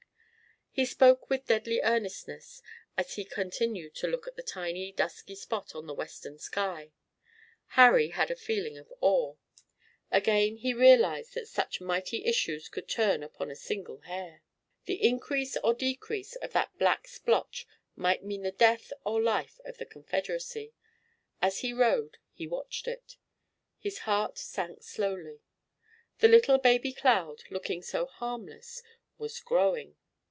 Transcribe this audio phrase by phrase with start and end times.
[0.73, 2.61] He spoke with deadly earnestness
[2.97, 6.93] as he continued to look at the tiny dusky spot on the western sky.
[7.75, 9.35] Harry had a feeling of awe.
[10.11, 14.43] Again he realized that such mighty issues could turn upon a single hair.
[14.85, 19.77] The increase or decrease of that black splotch might mean the death or life of
[19.77, 20.71] the Confederacy.
[21.41, 23.17] As he rode he watched it.
[23.77, 25.41] His heart sank slowly.
[26.19, 28.81] The little baby cloud, looking so harmless,
[29.17, 29.97] was growing.